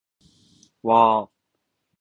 [0.81, 1.29] わー